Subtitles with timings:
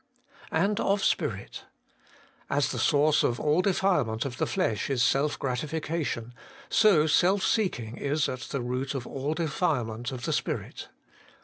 [0.61, 1.65] 'And of spirit'
[2.49, 6.33] As the source of all defile ment of the flesh is self gratification,
[6.69, 10.87] so self seeking is at the root of all defilement of the spirit.